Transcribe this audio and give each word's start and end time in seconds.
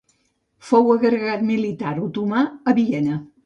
Fou 0.69 0.89
agregat 0.93 1.45
militar 1.51 1.95
otomà 2.09 2.43
a 2.75 2.79
Viena. 2.83 3.25